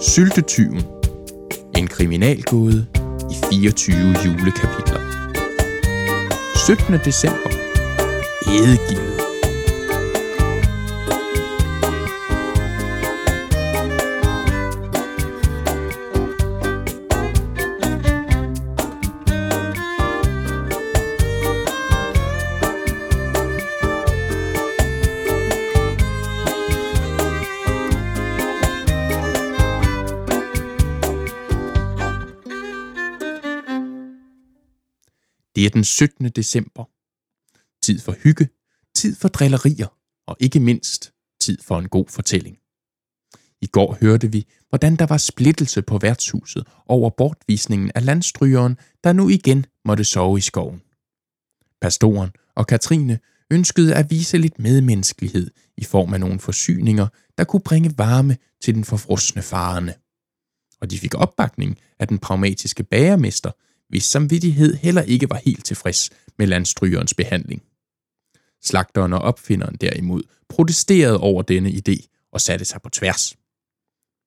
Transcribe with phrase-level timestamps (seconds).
[0.00, 0.82] Syltetyven.
[1.76, 2.86] En kriminalgåde
[3.30, 5.00] i 24 julekapitler.
[6.66, 7.00] 17.
[7.04, 7.50] december.
[8.46, 9.13] Edegivet.
[35.54, 36.28] Det er den 17.
[36.28, 36.84] december.
[37.82, 38.48] Tid for hygge,
[38.94, 42.58] tid for drillerier og ikke mindst tid for en god fortælling.
[43.62, 49.12] I går hørte vi, hvordan der var splittelse på værtshuset over bortvisningen af landstrygeren, der
[49.12, 50.82] nu igen måtte sove i skoven.
[51.80, 53.18] Pastoren og Katrine
[53.50, 57.06] ønskede at vise lidt medmenneskelighed i form af nogle forsyninger,
[57.38, 59.94] der kunne bringe varme til den forfrosne farerne.
[60.80, 63.50] Og de fik opbakning af den pragmatiske bagermester,
[63.88, 67.62] hvis samvittighed heller ikke var helt tilfreds med landstrygerens behandling.
[68.62, 73.36] Slagteren og opfinderen derimod protesterede over denne idé og satte sig på tværs.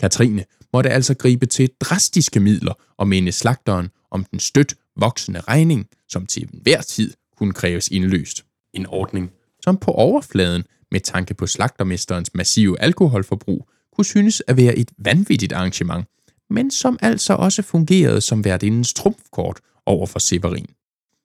[0.00, 5.88] Katrine måtte altså gribe til drastiske midler og minde slagteren om den stødt voksende regning,
[6.08, 8.44] som til enhver tid kunne kræves indløst.
[8.72, 9.30] En ordning,
[9.64, 15.52] som på overfladen med tanke på slagtermesterens massive alkoholforbrug kunne synes at være et vanvittigt
[15.52, 16.06] arrangement,
[16.50, 20.66] men som altså også fungerede som værtindens trumfkort over for Severin.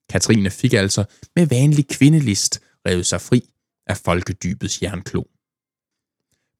[0.10, 1.04] Katrine fik altså
[1.36, 3.50] med vanlig kvindelist revet sig fri
[3.88, 5.24] af folkedybets jernklo.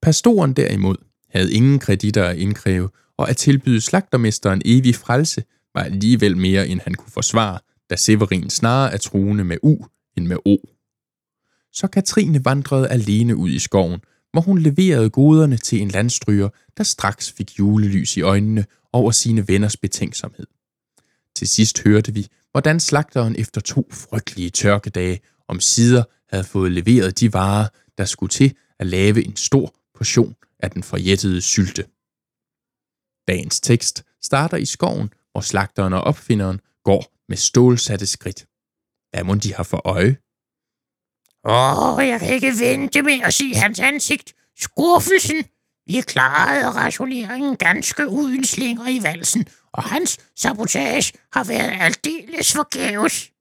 [0.02, 0.96] Pastoren derimod
[1.30, 5.44] havde ingen kreditter at indkræve, og at tilbyde slagtermesteren evig frelse
[5.76, 9.86] var alligevel mere, end han kunne forsvare, da Severin snarere er truende med U
[10.18, 10.58] end med O.
[11.72, 14.00] Så Katrine vandrede alene ud i skoven,
[14.34, 19.48] hvor hun leverede goderne til en landstryger, der straks fik julelys i øjnene over sine
[19.48, 20.48] venners betænksomhed.
[21.36, 27.20] Til sidst hørte vi, hvordan slagteren efter to frygtelige tørkedage om sider havde fået leveret
[27.20, 27.68] de varer,
[27.98, 31.86] der skulle til at lave en stor portion af den forjættede sylte.
[33.28, 38.46] Dagens tekst starter i skoven, hvor slagteren og opfinderen går med stålsatte skridt.
[39.12, 40.18] Hvad må de har for øje?
[41.46, 44.34] Åh, oh, jeg kan ikke vente med at se hans ansigt.
[44.58, 45.44] Skuffelsen.
[45.88, 53.32] Vi klarede rationeringen ganske uden slinger i valsen, og hans sabotage har været aldeles forgæves.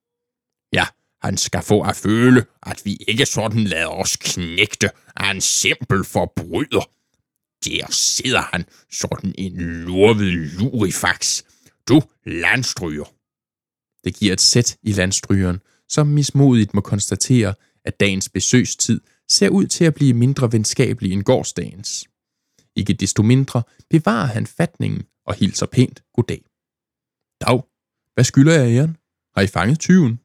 [0.73, 0.85] Ja,
[1.21, 6.03] han skal få at føle, at vi ikke sådan lader os knægte af en simpel
[6.03, 6.89] forbryder.
[7.65, 11.43] Der sidder han, sådan en lurvet lurifax.
[11.87, 13.13] Du landstryger.
[14.03, 15.59] Det giver et sæt i landstrygeren,
[15.89, 17.53] som mismodigt må konstatere,
[17.85, 22.07] at dagens besøgstid ser ud til at blive mindre venskabelig end gårdsdagens.
[22.75, 26.41] Ikke desto mindre bevarer han fatningen og hilser pænt goddag.
[27.41, 27.61] Dag,
[28.13, 28.97] hvad skylder jeg æren?
[29.35, 30.19] Har I fanget tyven?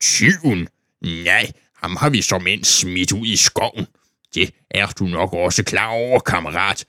[0.00, 0.68] Tyven?
[1.02, 3.86] Nej, ham har vi som end smidt ud i skoven.
[4.34, 6.86] Det er du nok også klar over, kammerat.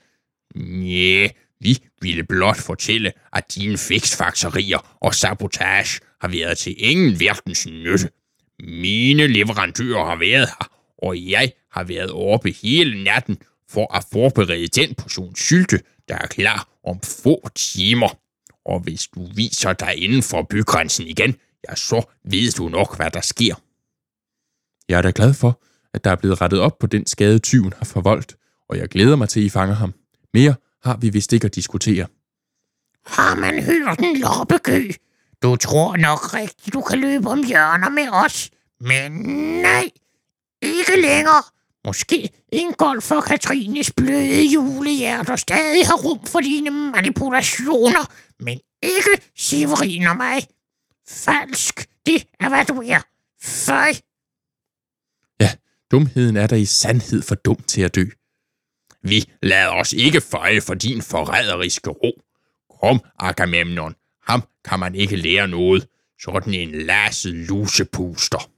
[0.54, 1.30] Næh,
[1.60, 8.10] vi ville blot fortælle, at dine fiksfakserier og sabotage har været til ingen verdens nytte.
[8.64, 13.38] Mine leverandører har været her, og jeg har været oppe hele natten
[13.68, 18.18] for at forberede den portion sylte, der er klar om få timer.
[18.64, 21.36] Og hvis du viser dig inden for bygrænsen igen,
[21.68, 23.54] ja, så ved du nok, hvad der sker.
[24.88, 25.60] Jeg er da glad for,
[25.94, 28.36] at der er blevet rettet op på den skade, tyven har forvoldt,
[28.68, 29.94] og jeg glæder mig til, at I fanger ham.
[30.34, 32.06] Mere har vi vist ikke at diskutere.
[33.06, 34.90] Har man hørt en loppegø,
[35.42, 38.50] du tror nok rigtigt, du kan løbe om hjørner med os.
[38.80, 39.12] Men
[39.62, 39.90] nej,
[40.62, 41.42] ikke længere.
[41.84, 49.10] Måske en golf for Katrines bløde julehjerter stadig har rum for dine manipulationer, men ikke
[49.36, 50.46] Severin og mig.
[51.08, 53.00] Falsk, det er hvad du er.
[53.42, 53.92] Føj.
[55.40, 55.50] Ja,
[55.90, 58.04] dumheden er der i sandhed for dum til at dø.
[59.02, 62.12] Vi lader os ikke føje for din forræderiske ro.
[62.80, 63.94] Kom, Agamemnon,
[64.30, 65.86] ham kan man ikke lære noget.
[66.22, 68.50] Sådan en lasset lusepuster.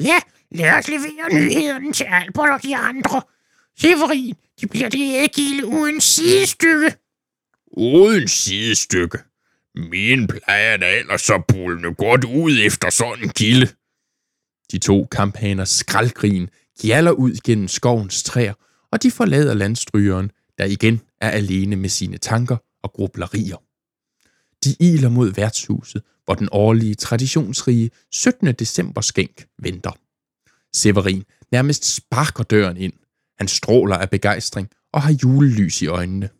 [0.00, 0.18] Ja,
[0.50, 3.22] lad os levere nyheden til Albert og de andre.
[3.78, 6.96] Severin, de bliver det ikke uden sidestykke.
[7.66, 9.18] Uden sidestykke?
[9.74, 13.66] Min plejer da ellers så bullende godt ud efter sådan en kilde.
[14.72, 16.48] De to kampaner skraldgrin
[16.80, 18.54] gjaller ud gennem skovens træer,
[18.92, 23.56] og de forlader landstrygeren, der igen er alene med sine tanker og grublerier.
[24.64, 28.54] De iler mod værtshuset, hvor den årlige, traditionsrige 17.
[28.54, 29.92] december skænk venter.
[30.74, 32.92] Severin nærmest sparker døren ind.
[33.38, 36.30] Han stråler af begejstring og har julelys i øjnene.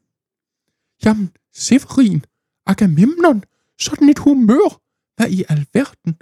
[1.04, 2.24] Jamen, Severin,
[2.66, 3.44] Agamemnon,
[3.80, 4.80] sådan et humør.
[5.16, 6.16] Hvad i alverden?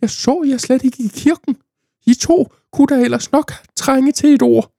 [0.00, 1.56] Jeg så jer slet ikke i kirken.
[2.06, 4.72] I to kunne da ellers nok trænge til et ord.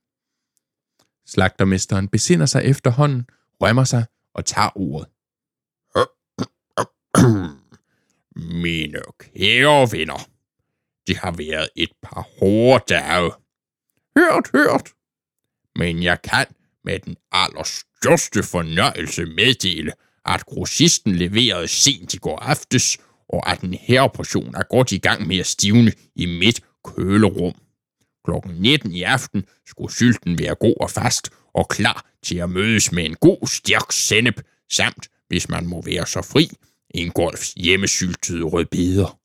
[1.25, 3.25] Slagtermesteren besinder sig efterhånden,
[3.61, 5.07] rømmer sig og tager ordet.
[8.63, 10.29] Mine kære venner,
[11.07, 13.31] det har været et par hårde dage.
[14.17, 14.91] Hørt, hørt.
[15.75, 16.45] Men jeg kan
[16.83, 19.91] med den allerstørste fornøjelse meddele,
[20.25, 22.97] at grossisten leverede sent i går aftes,
[23.29, 27.53] og at en herreportion er godt i gang med at stivne i mit kølerum.
[28.25, 32.91] Klokken 19 i aften skulle sylten være god og fast og klar til at mødes
[32.91, 34.41] med en god, stærk sennep,
[34.71, 36.49] samt, hvis man må være så fri,
[36.89, 39.19] en golfs hjemmesyltede rødbeder.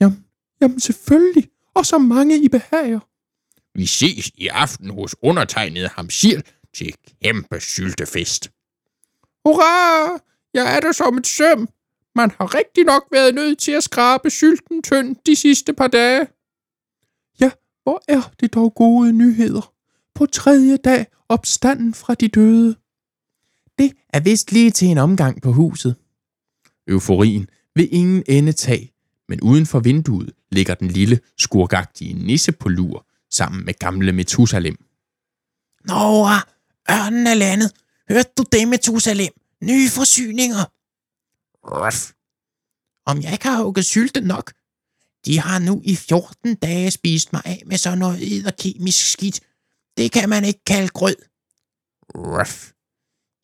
[0.00, 0.24] Jamen,
[0.60, 1.48] jamen selvfølgelig.
[1.74, 3.00] Og så mange I behager.
[3.74, 6.44] Vi ses i aften hos undertegnet Hamsil
[6.74, 8.50] til kæmpe syltefest.
[9.44, 10.18] Hurra!
[10.54, 11.68] Jeg er der som et søm.
[12.14, 16.26] Man har rigtig nok været nødt til at skrabe sylten tynd de sidste par dage.
[17.40, 17.50] Ja,
[17.82, 19.72] hvor er det dog gode nyheder.
[20.14, 22.76] På tredje dag opstanden fra de døde.
[23.78, 25.96] Det er vist lige til en omgang på huset.
[26.88, 28.92] Euforien vil ingen ende tage,
[29.28, 34.76] men uden for vinduet ligger den lille, skurgagtige nisse på lur sammen med gamle Methusalem.
[35.84, 36.28] Nå,
[36.90, 37.72] ørnen er landet.
[38.08, 39.32] Hørte du det, Methusalem?
[39.62, 40.64] Nye forsyninger.
[41.64, 42.12] Ruff.
[43.06, 44.52] Om jeg ikke har hugget sylte nok?
[45.26, 49.40] De har nu i 14 dage spist mig af med sådan noget edderkemisk skidt.
[49.96, 51.16] Det kan man ikke kalde grød.
[52.14, 52.72] Ruff.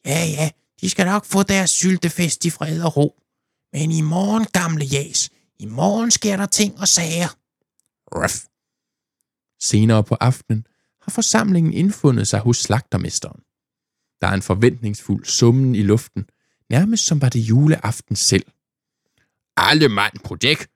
[0.06, 0.50] Ja, ja,
[0.80, 3.20] de skal nok få deres syltefest i fred og ro.
[3.74, 7.28] Men i morgen, gamle jas, i morgen sker der ting og sager.
[8.14, 8.36] Ruff.
[9.62, 10.66] Senere på aftenen
[11.02, 13.40] har forsamlingen indfundet sig hos slagtermesteren.
[14.20, 16.26] Der er en forventningsfuld summen i luften,
[16.70, 18.46] nærmest som var det juleaften selv.
[19.56, 20.66] Alle mand på dæk.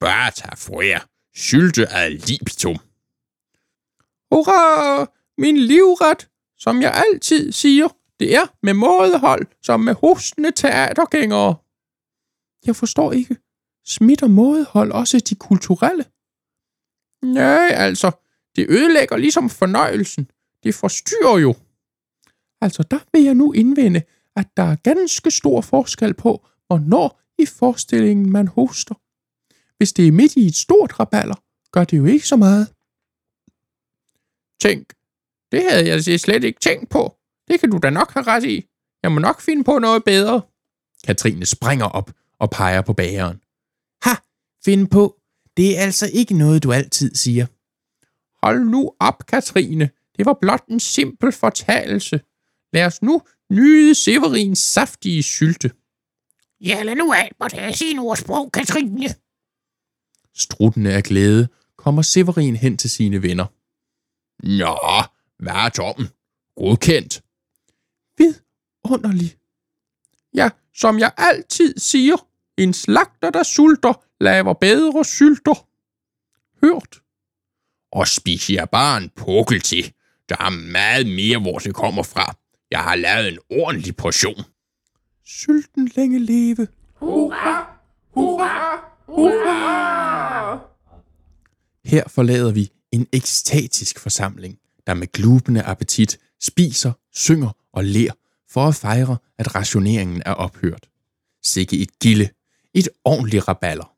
[0.00, 0.82] Bare tage for.
[1.38, 2.76] Sylte ad libitum.
[4.30, 5.06] Hurra!
[5.38, 6.28] Min livret,
[6.58, 7.88] som jeg altid siger,
[8.20, 11.61] det er med mådehold, som med hostende teatergængere.
[12.66, 13.36] Jeg forstår ikke.
[13.84, 16.04] Smitter mådehold også de kulturelle?
[17.22, 18.10] Nej, altså,
[18.56, 20.30] det ødelægger ligesom fornøjelsen.
[20.62, 21.54] Det forstyrrer jo.
[22.60, 24.02] Altså, der vil jeg nu indvende,
[24.36, 28.94] at der er ganske stor forskel på, hvornår i forestillingen man hoster.
[29.76, 31.34] Hvis det er midt i et stort raballer,
[31.72, 32.66] gør det jo ikke så meget.
[34.60, 34.92] Tænk,
[35.52, 37.16] det havde jeg slet ikke tænkt på.
[37.48, 38.68] Det kan du da nok have ret i.
[39.02, 40.42] Jeg må nok finde på noget bedre.
[41.04, 42.10] Katrine springer op
[42.42, 43.40] og peger på bageren.
[44.02, 44.14] Ha,
[44.64, 45.20] find på.
[45.56, 47.46] Det er altså ikke noget, du altid siger.
[48.46, 49.90] Hold nu op, Katrine.
[50.16, 52.20] Det var blot en simpel fortalelse.
[52.72, 55.70] Lad os nu nyde Severins saftige sylte.
[56.60, 59.08] Ja, lad nu Albert have sin ordsprog, Katrine.
[60.34, 63.46] Struttende af glæde kommer Severin hen til sine venner.
[64.46, 64.78] Nå,
[65.38, 66.08] hvad er dommen?
[66.56, 67.22] Godkendt.
[68.18, 69.36] Vidunderlig.
[70.34, 75.66] Ja, som jeg altid siger, en slagter, der sulter, laver bedre sylter.
[76.64, 77.02] Hørt.
[77.92, 79.92] Og spis jer bare en pukkel til.
[80.28, 82.36] Der er meget mere, hvor det kommer fra.
[82.70, 84.44] Jeg har lavet en ordentlig portion.
[85.24, 86.68] Sylten længe leve.
[86.94, 87.78] Hurra!
[88.14, 88.84] Hurra!
[89.06, 90.58] Hurra!
[91.84, 98.12] Her forlader vi en ekstatisk forsamling, der med glubende appetit spiser, synger og ler
[98.50, 100.88] for at fejre, at rationeringen er ophørt.
[101.44, 102.28] Sikke et gilde,
[102.74, 103.94] et ordentligt raballer.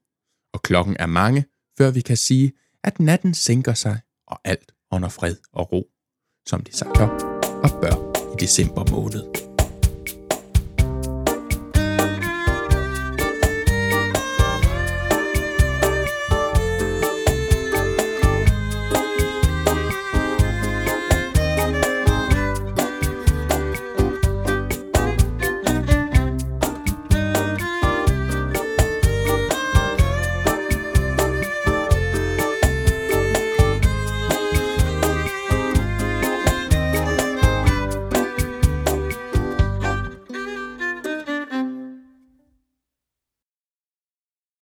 [0.55, 1.45] Og klokken er mange,
[1.79, 2.53] før vi kan sige,
[2.85, 5.91] at natten sænker sig, og alt under fred og ro,
[6.47, 7.09] som det sig kan
[7.65, 7.97] og bør
[8.33, 9.44] i december måned.